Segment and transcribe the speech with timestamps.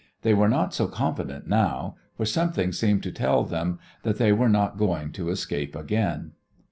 [0.23, 4.49] They were not so confident now, for something seemed to tell them that they were
[4.49, 6.31] not going to escape again.